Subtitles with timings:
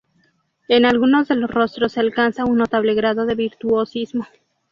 [0.67, 4.25] En algunos de los rostros se alcanza un notable grado de virtuosismo.